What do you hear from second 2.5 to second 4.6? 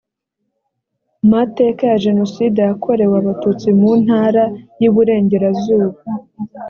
yakorewe abatutsi mu ntara